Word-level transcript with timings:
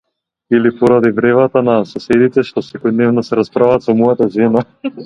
Или 0.53 0.71
поради 0.79 1.11
вревата 1.17 1.61
на 1.67 1.75
соседите 1.91 2.47
што 2.51 2.65
секојдневно 2.73 3.29
се 3.31 3.43
расправаат 3.43 3.89
со 3.91 4.01
мојата 4.03 4.35
жена? 4.41 4.69